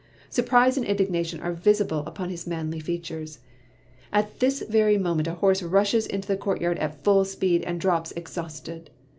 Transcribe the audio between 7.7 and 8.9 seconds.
drops exhausted.